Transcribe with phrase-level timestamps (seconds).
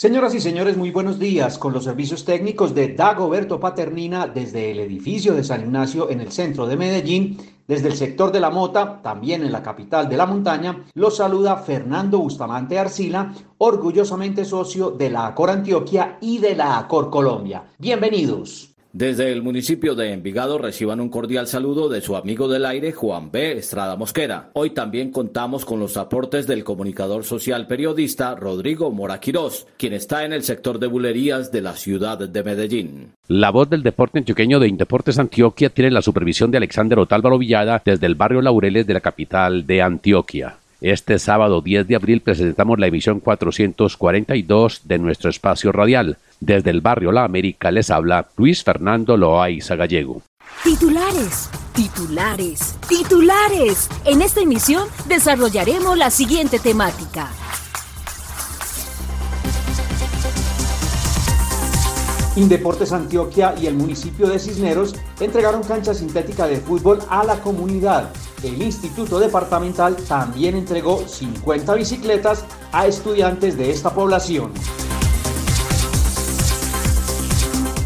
[0.00, 1.58] Señoras y señores, muy buenos días.
[1.58, 6.32] Con los servicios técnicos de Dagoberto Paternina desde el edificio de San Ignacio en el
[6.32, 7.36] centro de Medellín,
[7.68, 11.58] desde el sector de la Mota, también en la capital de la montaña, los saluda
[11.58, 17.64] Fernando Bustamante Arcila, orgullosamente socio de la Acor Antioquia y de la Acor Colombia.
[17.76, 18.69] Bienvenidos.
[18.92, 23.30] Desde el municipio de Envigado reciban un cordial saludo de su amigo del aire Juan
[23.30, 23.52] B.
[23.52, 24.50] Estrada Mosquera.
[24.54, 30.24] Hoy también contamos con los aportes del comunicador social periodista Rodrigo Mora Quirós, quien está
[30.24, 33.12] en el sector de bulerías de la ciudad de Medellín.
[33.28, 37.80] La voz del deporte antioqueño de Indeportes Antioquia tiene la supervisión de Alexander Otálvaro Villada
[37.84, 40.59] desde el barrio Laureles de la capital de Antioquia.
[40.80, 46.16] Este sábado 10 de abril presentamos la emisión 442 de nuestro espacio radial.
[46.40, 50.22] Desde el barrio La América les habla Luis Fernando Loaiza Gallego.
[50.64, 53.90] Titulares, titulares, titulares.
[54.06, 57.28] En esta emisión desarrollaremos la siguiente temática.
[62.36, 68.10] Indeportes Antioquia y el municipio de Cisneros entregaron cancha sintética de fútbol a la comunidad.
[68.42, 74.52] El Instituto Departamental también entregó 50 bicicletas a estudiantes de esta población.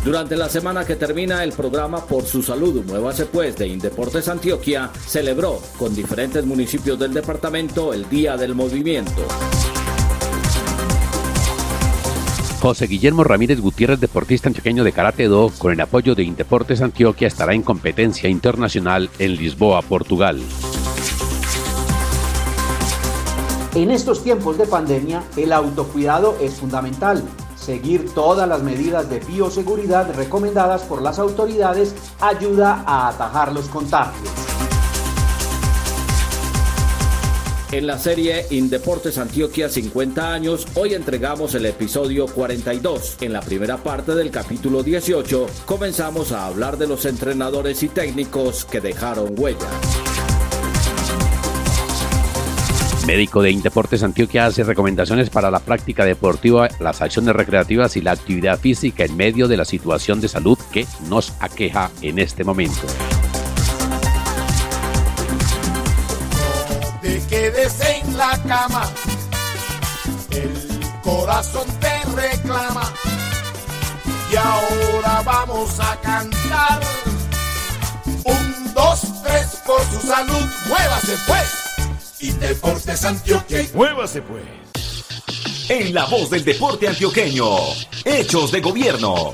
[0.05, 4.91] Durante la semana que termina el programa Por su Salud, Muévase Pues de Indeportes Antioquia
[5.07, 9.23] celebró con diferentes municipios del departamento el Día del Movimiento.
[12.65, 17.29] José Guillermo Ramírez Gutiérrez, deportista antioqueño de Karate Do, con el apoyo de Indeportes Antioquia,
[17.29, 20.41] estará en competencia internacional en Lisboa, Portugal.
[23.75, 27.23] En estos tiempos de pandemia, el autocuidado es fundamental.
[27.55, 34.44] Seguir todas las medidas de bioseguridad recomendadas por las autoridades ayuda a atajar los contagios.
[37.75, 43.17] En la serie Indeportes Antioquia 50 años, hoy entregamos el episodio 42.
[43.21, 48.65] En la primera parte del capítulo 18, comenzamos a hablar de los entrenadores y técnicos
[48.65, 49.67] que dejaron huella.
[53.09, 58.13] Médico de Indeportes Antioquia hace recomendaciones para la práctica deportiva, las acciones recreativas y la
[58.13, 62.87] actividad física en medio de la situación de salud que nos aqueja en este momento.
[70.31, 72.93] El corazón te reclama.
[74.31, 76.81] Y ahora vamos a cantar.
[78.25, 82.21] Un, dos, tres, por su salud, muévase pues.
[82.21, 83.67] Y Deportes Antioquia.
[83.75, 84.45] Muévase pues.
[85.69, 87.47] En la voz del deporte antioqueño,
[88.05, 89.33] Hechos de Gobierno.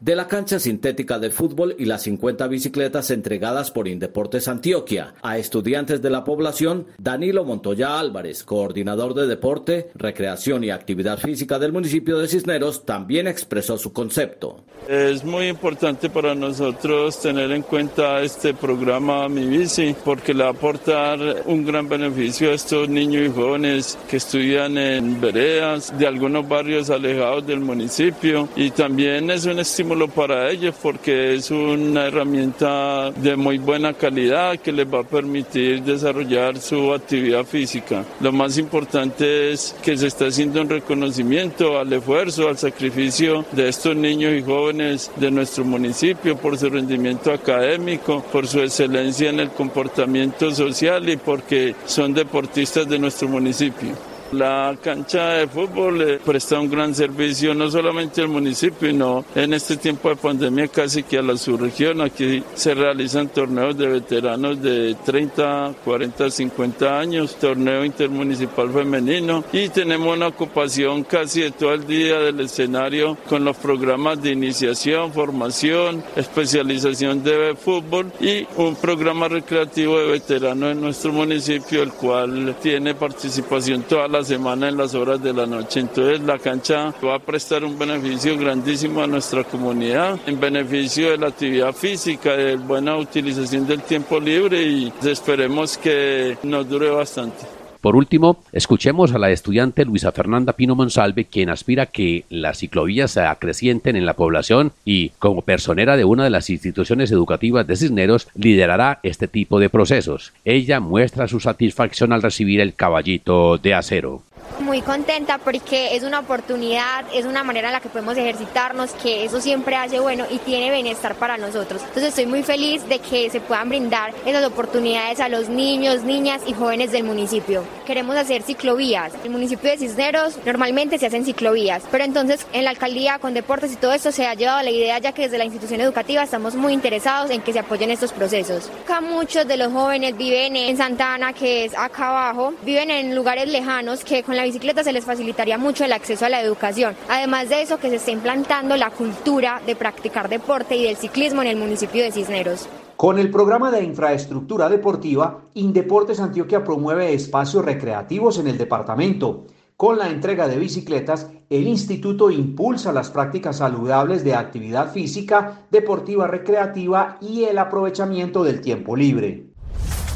[0.00, 5.38] de la cancha sintética de fútbol y las 50 bicicletas entregadas por Indeportes Antioquia a
[5.38, 11.72] estudiantes de la población, Danilo Montoya Álvarez, coordinador de deporte, recreación y actividad física del
[11.72, 14.60] municipio de Cisneros, también expresó su concepto.
[14.88, 20.50] Es muy importante para nosotros tener en cuenta este programa Mi Bici porque le va
[20.50, 26.06] a aportar un gran beneficio a estos niños y jóvenes que estudian en veredas de
[26.06, 32.06] algunos barrios alejados del municipio y también es un estímulo para ellos porque es una
[32.06, 38.04] herramienta de muy buena calidad que les va a permitir desarrollar su actividad física.
[38.20, 43.68] Lo más importante es que se está haciendo un reconocimiento al esfuerzo, al sacrificio de
[43.68, 49.40] estos niños y jóvenes de nuestro municipio por su rendimiento académico, por su excelencia en
[49.40, 54.17] el comportamiento social y porque son deportistas de nuestro municipio.
[54.32, 59.54] La cancha de fútbol le presta un gran servicio no solamente al municipio, sino en
[59.54, 62.02] este tiempo de pandemia casi que a la subregión.
[62.02, 69.70] Aquí se realizan torneos de veteranos de 30, 40, 50 años, torneo intermunicipal femenino y
[69.70, 75.10] tenemos una ocupación casi de todo el día del escenario con los programas de iniciación,
[75.10, 82.56] formación, especialización de fútbol y un programa recreativo de veteranos en nuestro municipio, el cual
[82.60, 85.80] tiene participación toda la semana en las horas de la noche.
[85.80, 91.18] Entonces la cancha va a prestar un beneficio grandísimo a nuestra comunidad, en beneficio de
[91.18, 97.57] la actividad física, de buena utilización del tiempo libre y esperemos que nos dure bastante.
[97.88, 103.12] Por último, escuchemos a la estudiante Luisa Fernanda Pino Monsalve, quien aspira que las ciclovías
[103.12, 107.76] se acrecienten en la población y, como personera de una de las instituciones educativas de
[107.76, 110.34] Cisneros, liderará este tipo de procesos.
[110.44, 114.20] Ella muestra su satisfacción al recibir el caballito de acero.
[114.60, 119.24] Muy contenta porque es una oportunidad, es una manera en la que podemos ejercitarnos, que
[119.24, 121.80] eso siempre hace bueno y tiene bienestar para nosotros.
[121.82, 126.42] Entonces estoy muy feliz de que se puedan brindar esas oportunidades a los niños, niñas
[126.46, 127.62] y jóvenes del municipio.
[127.86, 129.12] Queremos hacer ciclovías.
[129.24, 133.72] El municipio de Cisneros normalmente se hacen ciclovías, pero entonces en la alcaldía con deportes
[133.72, 136.54] y todo esto se ha llevado la idea ya que desde la institución educativa estamos
[136.54, 138.70] muy interesados en que se apoyen estos procesos.
[138.84, 143.14] Acá muchos de los jóvenes viven en Santa Ana, que es acá abajo, viven en
[143.14, 146.94] lugares lejanos que con la bicicleta se les facilitaría mucho el acceso a la educación.
[147.08, 151.42] Además de eso, que se está implantando la cultura de practicar deporte y del ciclismo
[151.42, 152.68] en el municipio de Cisneros.
[152.96, 159.46] Con el programa de infraestructura deportiva, Indeportes Antioquia promueve espacios recreativos en el departamento.
[159.76, 166.28] Con la entrega de bicicletas, el instituto impulsa las prácticas saludables de actividad física, deportiva
[166.28, 169.47] recreativa y el aprovechamiento del tiempo libre.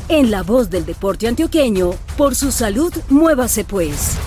[0.09, 4.19] En la voz del deporte antioqueño, por su salud, muévase pues.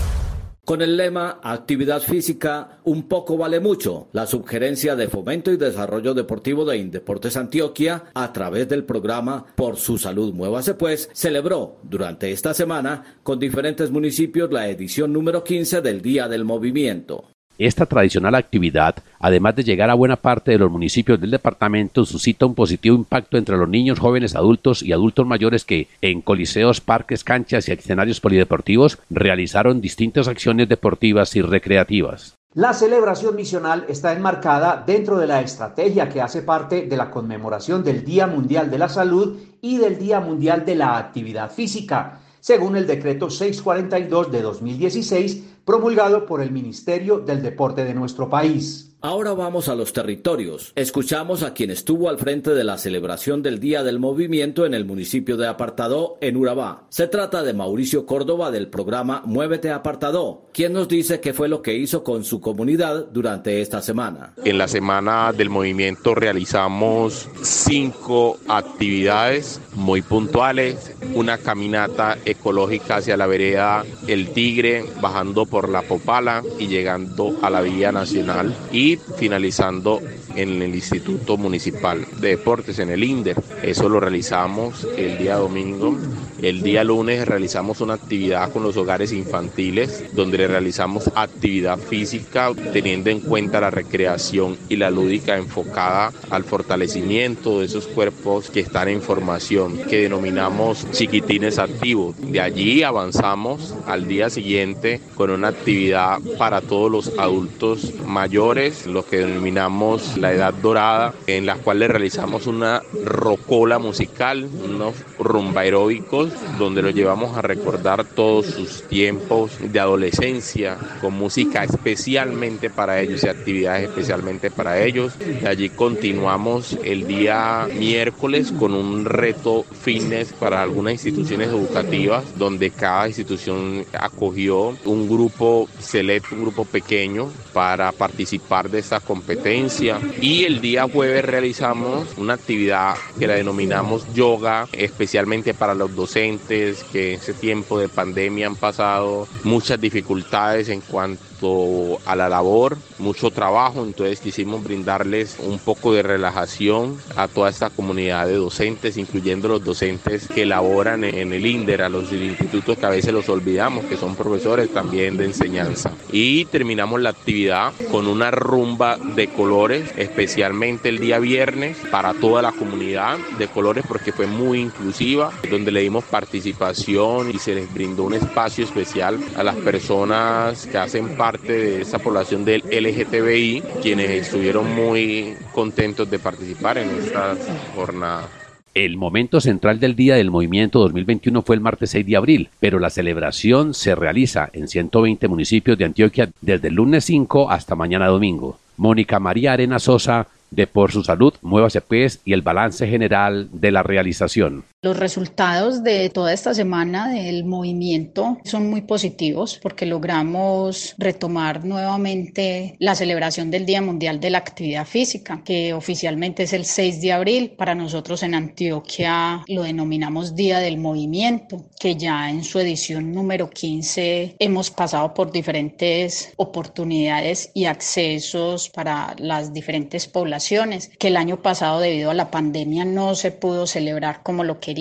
[0.64, 6.12] Con el lema Actividad física, un poco vale mucho, la sugerencia de fomento y desarrollo
[6.12, 12.32] deportivo de Indeportes Antioquia, a través del programa Por su salud, muévase pues, celebró durante
[12.32, 17.35] esta semana con diferentes municipios la edición número 15 del Día del Movimiento.
[17.58, 22.44] Esta tradicional actividad, además de llegar a buena parte de los municipios del departamento, suscita
[22.44, 27.24] un positivo impacto entre los niños, jóvenes, adultos y adultos mayores que, en coliseos, parques,
[27.24, 32.34] canchas y escenarios polideportivos, realizaron distintas acciones deportivas y recreativas.
[32.52, 37.84] La celebración misional está enmarcada dentro de la estrategia que hace parte de la conmemoración
[37.84, 42.76] del Día Mundial de la Salud y del Día Mundial de la Actividad Física según
[42.76, 48.95] el decreto 642 de 2016 promulgado por el Ministerio del Deporte de nuestro país.
[49.06, 50.72] Ahora vamos a los territorios.
[50.74, 54.84] Escuchamos a quien estuvo al frente de la celebración del Día del Movimiento en el
[54.84, 56.86] municipio de Apartadó, en Urabá.
[56.88, 61.62] Se trata de Mauricio Córdoba del programa Muévete Apartadó, quien nos dice qué fue lo
[61.62, 64.34] que hizo con su comunidad durante esta semana.
[64.44, 70.96] En la semana del movimiento realizamos cinco actividades muy puntuales.
[71.14, 77.50] Una caminata ecológica hacia la vereda El Tigre, bajando por la Popala y llegando a
[77.50, 78.52] la Vía Nacional.
[78.72, 80.00] Y finalizando
[80.34, 83.36] en el Instituto Municipal de Deportes, en el INDER.
[83.62, 85.96] Eso lo realizamos el día domingo
[86.42, 92.52] El día lunes realizamos una actividad con los hogares infantiles donde le realizamos actividad física
[92.72, 98.60] teniendo en cuenta la recreación y la lúdica enfocada al fortalecimiento de esos cuerpos que
[98.60, 102.14] están en formación, que denominamos chiquitines activos.
[102.18, 109.06] De allí avanzamos al día siguiente con una actividad para todos los adultos mayores, lo
[109.06, 115.62] que denominamos la edad dorada, en la cual le realizamos una rocola musical, unos rumba
[115.62, 116.25] aeróbicos,
[116.58, 123.22] donde los llevamos a recordar todos sus tiempos de adolescencia con música especialmente para ellos
[123.24, 125.18] y actividades especialmente para ellos.
[125.18, 132.70] De allí continuamos el día miércoles con un reto fitness para algunas instituciones educativas, donde
[132.70, 139.98] cada institución acogió un grupo selecto, un grupo pequeño para participar de esta competencia.
[140.20, 146.15] Y el día jueves realizamos una actividad que la denominamos yoga, especialmente para los docentes
[146.16, 152.78] que en ese tiempo de pandemia han pasado muchas dificultades en cuanto a la labor,
[152.98, 158.96] mucho trabajo, entonces quisimos brindarles un poco de relajación a toda esta comunidad de docentes,
[158.96, 163.28] incluyendo los docentes que laboran en el INDER, a los institutos que a veces los
[163.28, 165.92] olvidamos, que son profesores también de enseñanza.
[166.10, 172.40] Y terminamos la actividad con una rumba de colores, especialmente el día viernes, para toda
[172.40, 177.72] la comunidad de colores, porque fue muy inclusiva, donde le dimos participación y se les
[177.72, 183.62] brindó un espacio especial a las personas que hacen parte de esa población del LGTBI,
[183.82, 187.36] quienes estuvieron muy contentos de participar en esta
[187.74, 188.28] jornada.
[188.74, 192.78] El momento central del Día del Movimiento 2021 fue el martes 6 de abril, pero
[192.78, 198.06] la celebración se realiza en 120 municipios de Antioquia desde el lunes 5 hasta mañana
[198.06, 198.58] domingo.
[198.76, 203.72] Mónica María Arena Sosa, de Por Su Salud, Muévase Pues y el balance general de
[203.72, 204.64] la realización.
[204.86, 212.76] Los resultados de toda esta semana del movimiento son muy positivos porque logramos retomar nuevamente
[212.78, 217.12] la celebración del Día Mundial de la Actividad Física, que oficialmente es el 6 de
[217.12, 217.54] abril.
[217.58, 223.50] Para nosotros en Antioquia lo denominamos Día del Movimiento, que ya en su edición número
[223.50, 231.42] 15 hemos pasado por diferentes oportunidades y accesos para las diferentes poblaciones, que el año
[231.42, 234.75] pasado debido a la pandemia no se pudo celebrar como lo que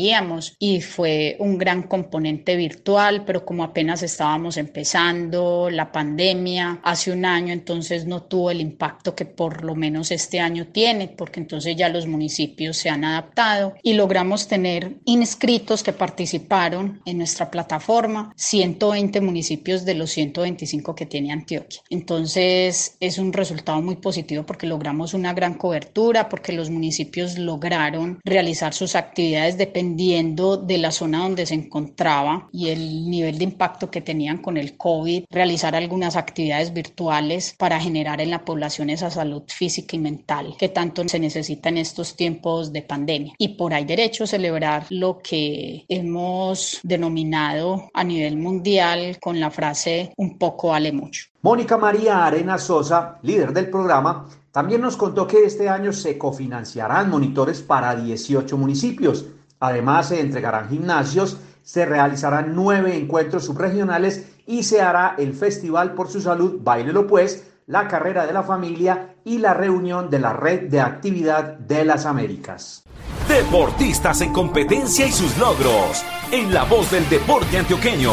[0.60, 7.26] y fue un gran componente virtual, pero como apenas estábamos empezando la pandemia hace un
[7.26, 11.76] año, entonces no tuvo el impacto que por lo menos este año tiene, porque entonces
[11.76, 18.34] ya los municipios se han adaptado y logramos tener inscritos que participaron en nuestra plataforma
[18.36, 21.82] 120 municipios de los 125 que tiene Antioquia.
[21.90, 28.20] Entonces es un resultado muy positivo porque logramos una gran cobertura, porque los municipios lograron
[28.26, 33.44] realizar sus actividades dependiendo dependiendo de la zona donde se encontraba y el nivel de
[33.44, 38.90] impacto que tenían con el COVID, realizar algunas actividades virtuales para generar en la población
[38.90, 43.34] esa salud física y mental que tanto se necesita en estos tiempos de pandemia.
[43.38, 50.14] Y por ahí derecho celebrar lo que hemos denominado a nivel mundial con la frase
[50.18, 51.26] un poco vale mucho.
[51.44, 57.10] Mónica María Arena Sosa, líder del programa, también nos contó que este año se cofinanciarán
[57.10, 59.26] monitores para 18 municipios
[59.66, 66.08] Además, se entregarán gimnasios, se realizarán nueve encuentros subregionales y se hará el Festival por
[66.10, 70.70] su Salud, Bailelo Pues, la carrera de la familia y la reunión de la Red
[70.70, 72.84] de Actividad de las Américas.
[73.28, 78.12] Deportistas en competencia y sus logros, en la voz del deporte antioqueño.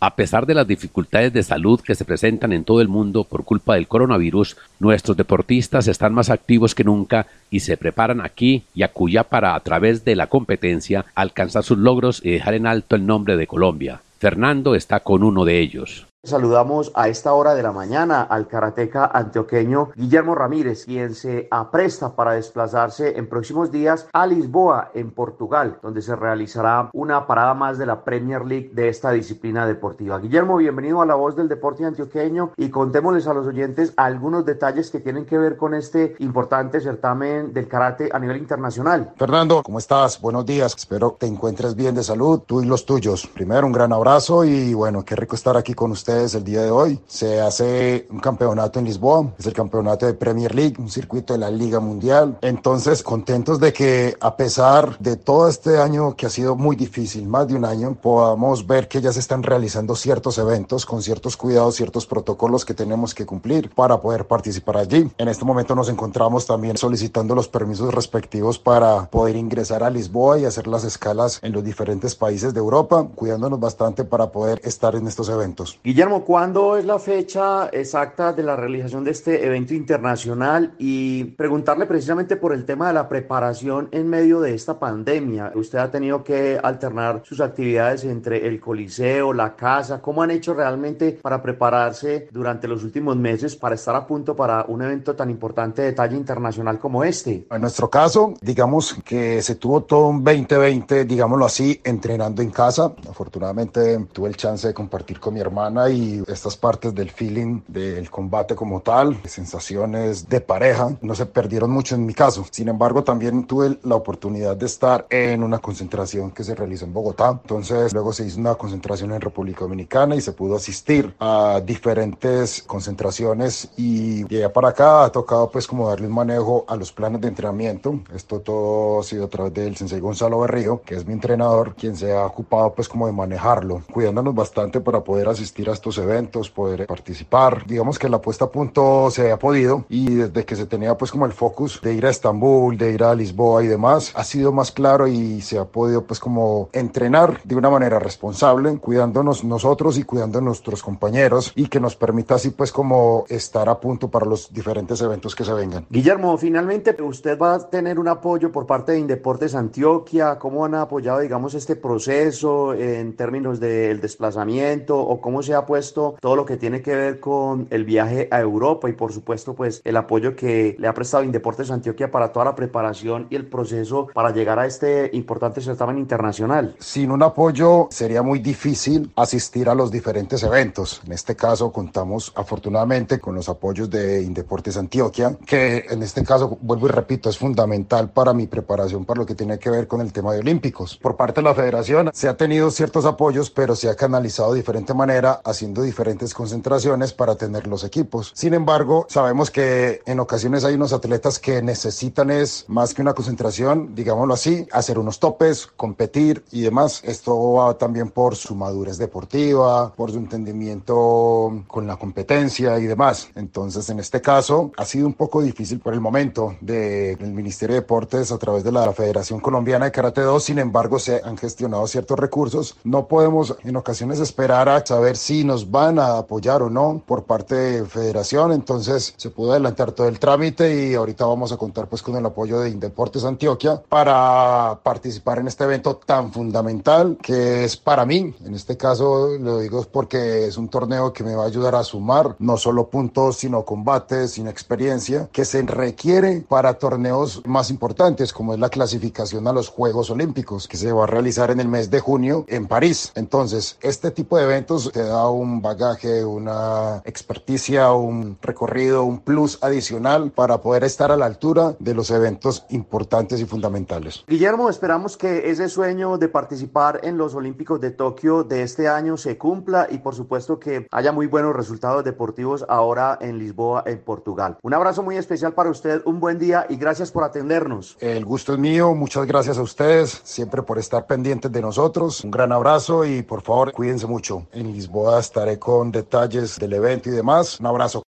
[0.00, 3.44] A pesar de las dificultades de salud que se presentan en todo el mundo por
[3.44, 8.84] culpa del coronavirus, nuestros deportistas están más activos que nunca y se preparan aquí y
[8.84, 13.06] acuya para, a través de la competencia, alcanzar sus logros y dejar en alto el
[13.06, 14.00] nombre de Colombia.
[14.20, 16.07] Fernando está con uno de ellos.
[16.24, 22.16] Saludamos a esta hora de la mañana al karateca antioqueño Guillermo Ramírez, quien se apresta
[22.16, 27.78] para desplazarse en próximos días a Lisboa, en Portugal, donde se realizará una parada más
[27.78, 30.18] de la Premier League de esta disciplina deportiva.
[30.18, 34.90] Guillermo, bienvenido a La Voz del Deporte Antioqueño y contémosles a los oyentes algunos detalles
[34.90, 39.12] que tienen que ver con este importante certamen del karate a nivel internacional.
[39.16, 40.20] Fernando, ¿cómo estás?
[40.20, 40.74] Buenos días.
[40.76, 43.28] Espero te encuentres bien de salud, tú y los tuyos.
[43.28, 46.62] Primero, un gran abrazo y bueno, qué rico estar aquí con usted ustedes el día
[46.62, 46.98] de hoy.
[47.06, 51.38] Se hace un campeonato en Lisboa, es el campeonato de Premier League, un circuito de
[51.38, 52.38] la Liga Mundial.
[52.40, 57.26] Entonces, contentos de que a pesar de todo este año que ha sido muy difícil,
[57.26, 61.36] más de un año, podamos ver que ya se están realizando ciertos eventos con ciertos
[61.36, 65.10] cuidados, ciertos protocolos que tenemos que cumplir para poder participar allí.
[65.18, 70.38] En este momento nos encontramos también solicitando los permisos respectivos para poder ingresar a Lisboa
[70.38, 74.94] y hacer las escalas en los diferentes países de Europa, cuidándonos bastante para poder estar
[74.94, 75.78] en estos eventos.
[75.98, 80.76] Guillermo, ¿cuándo es la fecha exacta de la realización de este evento internacional?
[80.78, 85.50] Y preguntarle precisamente por el tema de la preparación en medio de esta pandemia.
[85.56, 90.00] Usted ha tenido que alternar sus actividades entre el coliseo, la casa.
[90.00, 94.66] ¿Cómo han hecho realmente para prepararse durante los últimos meses para estar a punto para
[94.68, 97.48] un evento tan importante de talla internacional como este?
[97.50, 102.94] En nuestro caso, digamos que se tuvo todo un 2020, digámoslo así, entrenando en casa.
[103.10, 108.10] Afortunadamente tuve el chance de compartir con mi hermana y estas partes del feeling del
[108.10, 112.46] combate como tal, sensaciones de pareja, no se perdieron mucho en mi caso.
[112.50, 116.92] Sin embargo, también tuve la oportunidad de estar en una concentración que se realizó en
[116.92, 117.30] Bogotá.
[117.30, 122.62] Entonces, luego se hizo una concentración en República Dominicana y se pudo asistir a diferentes
[122.62, 126.92] concentraciones y de allá para acá ha tocado pues como darle un manejo a los
[126.92, 128.00] planes de entrenamiento.
[128.14, 131.96] Esto todo ha sido a través del sensei Gonzalo Berrío, que es mi entrenador, quien
[131.96, 136.50] se ha ocupado pues como de manejarlo, cuidándonos bastante para poder asistir a estos eventos,
[136.50, 137.64] poder participar.
[137.66, 141.12] Digamos que la puesta a punto se ha podido y desde que se tenía pues
[141.12, 144.52] como el focus de ir a Estambul, de ir a Lisboa y demás, ha sido
[144.52, 149.98] más claro y se ha podido pues como entrenar de una manera responsable, cuidándonos nosotros
[149.98, 154.10] y cuidando a nuestros compañeros y que nos permita así pues como estar a punto
[154.10, 155.86] para los diferentes eventos que se vengan.
[155.88, 160.74] Guillermo, finalmente usted va a tener un apoyo por parte de Indeportes Antioquia, ¿cómo han
[160.74, 166.46] apoyado digamos este proceso en términos del desplazamiento o cómo se ha puesto todo lo
[166.46, 170.34] que tiene que ver con el viaje a Europa y por supuesto pues el apoyo
[170.34, 174.58] que le ha prestado Indeportes Antioquia para toda la preparación y el proceso para llegar
[174.58, 176.74] a este importante certamen internacional?
[176.78, 181.02] Sin un apoyo sería muy difícil asistir a los diferentes eventos.
[181.04, 186.56] En este caso contamos afortunadamente con los apoyos de Indeportes Antioquia, que en este caso,
[186.62, 190.00] vuelvo y repito, es fundamental para mi preparación para lo que tiene que ver con
[190.00, 190.96] el tema de olímpicos.
[190.96, 194.60] Por parte de la federación se ha tenido ciertos apoyos, pero se ha canalizado de
[194.60, 198.30] diferente manera, haciendo diferentes concentraciones para tener los equipos.
[198.32, 203.12] Sin embargo, sabemos que en ocasiones hay unos atletas que necesitan es más que una
[203.12, 207.00] concentración, digámoslo así, hacer unos topes, competir y demás.
[207.02, 213.28] Esto va también por su madurez deportiva, por su entendimiento con la competencia y demás.
[213.34, 217.80] Entonces, en este caso, ha sido un poco difícil por el momento del Ministerio de
[217.80, 220.40] Deportes a través de la Federación Colombiana de Karate 2.
[220.40, 222.76] Sin embargo, se han gestionado ciertos recursos.
[222.84, 227.24] No podemos en ocasiones esperar a saber si nos van a apoyar o no por
[227.24, 228.52] parte de Federación.
[228.52, 232.26] Entonces, se pudo adelantar todo el trámite y ahorita vamos a contar pues con el
[232.26, 238.34] apoyo de Indeportes Antioquia para participar en este evento tan fundamental que es para mí.
[238.44, 241.82] En este caso lo digo porque es un torneo que me va a ayudar a
[241.82, 248.32] sumar no solo puntos, sino combates, sino experiencia que se requiere para torneos más importantes
[248.32, 251.68] como es la clasificación a los Juegos Olímpicos que se va a realizar en el
[251.68, 253.12] mes de junio en París.
[253.14, 259.58] Entonces, este tipo de eventos te da un bagaje, una experticia, un recorrido, un plus
[259.62, 264.24] adicional para poder estar a la altura de los eventos importantes y fundamentales.
[264.26, 269.16] Guillermo, esperamos que ese sueño de participar en los Olímpicos de Tokio de este año
[269.16, 273.98] se cumpla y por supuesto que haya muy buenos resultados deportivos ahora en Lisboa, en
[273.98, 274.58] Portugal.
[274.62, 277.96] Un abrazo muy especial para usted, un buen día y gracias por atendernos.
[278.00, 282.24] El gusto es mío, muchas gracias a ustedes, siempre por estar pendientes de nosotros.
[282.24, 284.46] Un gran abrazo y por favor cuídense mucho.
[284.52, 287.58] En Lisboa estaré con detalles del evento y demás.
[287.60, 288.02] Un abrazo.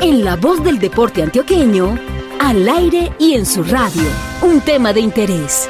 [0.00, 1.98] En la voz del deporte antioqueño,
[2.40, 4.08] al aire y en su radio,
[4.42, 5.68] un tema de interés.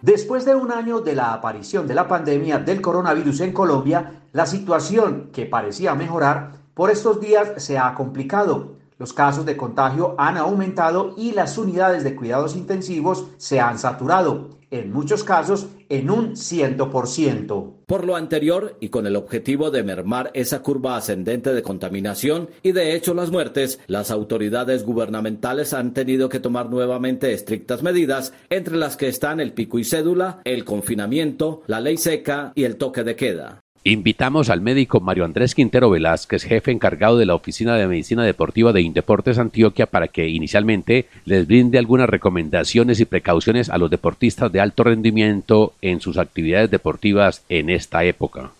[0.00, 4.46] Después de un año de la aparición de la pandemia del coronavirus en Colombia, la
[4.46, 8.72] situación que parecía mejorar por estos días se ha complicado.
[8.98, 14.48] Los casos de contagio han aumentado y las unidades de cuidados intensivos se han saturado,
[14.72, 17.74] en muchos casos en un 100%.
[17.86, 22.72] Por lo anterior y con el objetivo de mermar esa curva ascendente de contaminación y
[22.72, 28.76] de hecho las muertes, las autoridades gubernamentales han tenido que tomar nuevamente estrictas medidas, entre
[28.76, 33.04] las que están el pico y cédula, el confinamiento, la ley seca y el toque
[33.04, 33.61] de queda.
[33.84, 38.72] Invitamos al médico Mario Andrés Quintero Velázquez, jefe encargado de la Oficina de Medicina Deportiva
[38.72, 44.52] de Indeportes Antioquia, para que inicialmente les brinde algunas recomendaciones y precauciones a los deportistas
[44.52, 48.52] de alto rendimiento en sus actividades deportivas en esta época.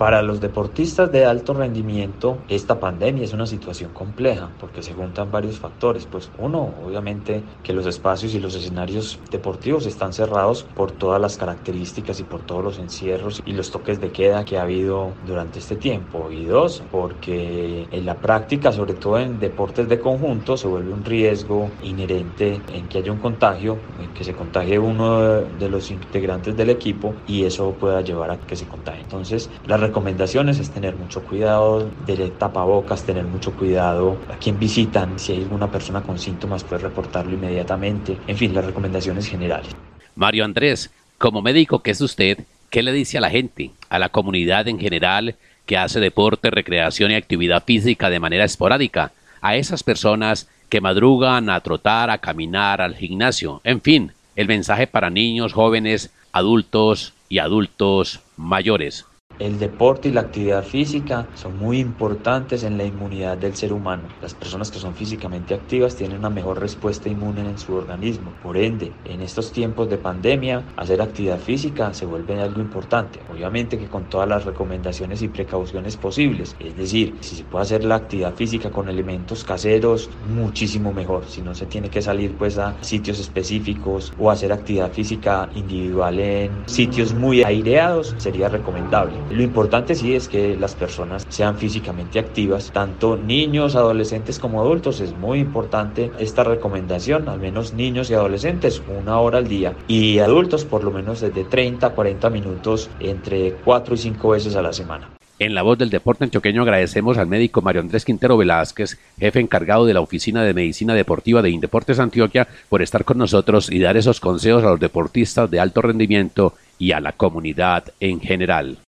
[0.00, 5.30] Para los deportistas de alto rendimiento, esta pandemia es una situación compleja porque se juntan
[5.30, 6.06] varios factores.
[6.06, 11.36] Pues uno, obviamente, que los espacios y los escenarios deportivos están cerrados por todas las
[11.36, 15.58] características y por todos los encierros y los toques de queda que ha habido durante
[15.58, 16.32] este tiempo.
[16.32, 21.04] Y dos, porque en la práctica, sobre todo en deportes de conjunto, se vuelve un
[21.04, 26.56] riesgo inherente en que haya un contagio, en que se contagie uno de los integrantes
[26.56, 29.02] del equipo y eso pueda llevar a que se contagie.
[29.02, 35.18] Entonces, las recomendaciones es tener mucho cuidado de tapabocas, tener mucho cuidado a quien visitan,
[35.18, 38.16] si hay alguna persona con síntomas, puede reportarlo inmediatamente.
[38.28, 39.74] En fin, las recomendaciones generales.
[40.14, 42.38] Mario Andrés, como médico que es usted,
[42.70, 45.34] ¿qué le dice a la gente, a la comunidad en general
[45.66, 49.10] que hace deporte, recreación y actividad física de manera esporádica?
[49.40, 54.86] A esas personas que madrugan a trotar, a caminar, al gimnasio, en fin, el mensaje
[54.86, 59.04] para niños, jóvenes, adultos y adultos mayores.
[59.40, 64.02] El deporte y la actividad física son muy importantes en la inmunidad del ser humano.
[64.20, 68.34] Las personas que son físicamente activas tienen una mejor respuesta inmune en su organismo.
[68.42, 73.18] Por ende, en estos tiempos de pandemia, hacer actividad física se vuelve algo importante.
[73.32, 76.54] Obviamente que con todas las recomendaciones y precauciones posibles.
[76.60, 81.24] Es decir, si se puede hacer la actividad física con elementos caseros, muchísimo mejor.
[81.24, 86.18] Si no se tiene que salir pues a sitios específicos o hacer actividad física individual
[86.18, 89.29] en sitios muy aireados, sería recomendable.
[89.30, 95.00] Lo importante sí es que las personas sean físicamente activas, tanto niños, adolescentes como adultos.
[95.00, 99.74] Es muy importante esta recomendación, al menos niños y adolescentes, una hora al día.
[99.86, 104.56] Y adultos por lo menos desde 30 a 40 minutos entre 4 y 5 veces
[104.56, 105.10] a la semana.
[105.38, 109.86] En la voz del deporte antioqueño agradecemos al médico Mario Andrés Quintero Velázquez, jefe encargado
[109.86, 113.96] de la Oficina de Medicina Deportiva de Indeportes Antioquia, por estar con nosotros y dar
[113.96, 118.78] esos consejos a los deportistas de alto rendimiento y a la comunidad en general.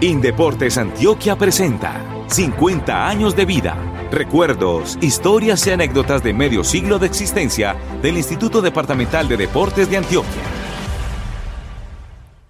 [0.00, 3.76] Indeportes Antioquia presenta 50 años de vida,
[4.12, 9.96] recuerdos, historias y anécdotas de medio siglo de existencia del Instituto Departamental de Deportes de
[9.96, 10.42] Antioquia.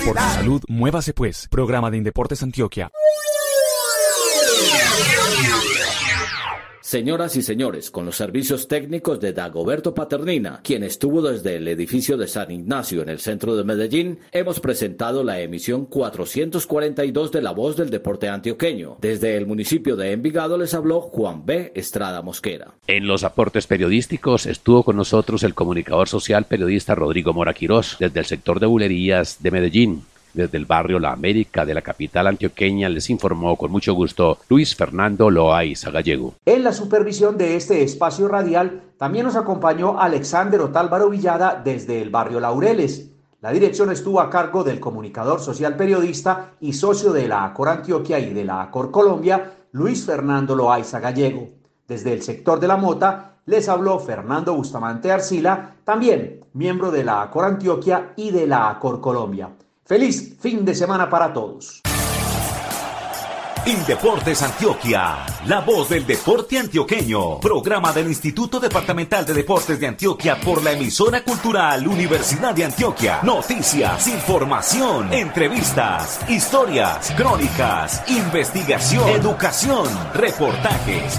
[0.08, 1.48] Por su salud, muévase pues.
[1.50, 2.90] Programa de Indeportes Antioquia.
[6.88, 12.16] Señoras y señores, con los servicios técnicos de Dagoberto Paternina, quien estuvo desde el edificio
[12.16, 17.50] de San Ignacio en el centro de Medellín, hemos presentado la emisión 442 de La
[17.50, 18.96] Voz del Deporte Antioqueño.
[19.02, 21.72] Desde el municipio de Envigado les habló Juan B.
[21.74, 22.72] Estrada Mosquera.
[22.86, 28.20] En los aportes periodísticos estuvo con nosotros el comunicador social periodista Rodrigo Mora Quirós, desde
[28.20, 30.04] el sector de bulerías de Medellín.
[30.38, 34.76] Desde el barrio La América de la capital antioqueña les informó con mucho gusto Luis
[34.76, 36.34] Fernando Loaiza Gallego.
[36.46, 42.10] En la supervisión de este espacio radial también nos acompañó Alexander Otálvaro Villada desde el
[42.10, 43.10] barrio Laureles.
[43.40, 48.20] La dirección estuvo a cargo del comunicador social periodista y socio de la ACOR Antioquia
[48.20, 51.48] y de la ACOR Colombia, Luis Fernando Loaiza Gallego.
[51.88, 57.22] Desde el sector de la Mota les habló Fernando Bustamante Arcila, también miembro de la
[57.22, 59.50] ACOR Antioquia y de la ACOR Colombia.
[59.88, 61.80] Feliz fin de semana para todos.
[63.64, 70.38] Indeportes Antioquia, la voz del deporte antioqueño, programa del Instituto Departamental de Deportes de Antioquia
[70.40, 73.20] por la emisora cultural Universidad de Antioquia.
[73.22, 81.18] Noticias, información, entrevistas, historias, crónicas, investigación, educación, reportajes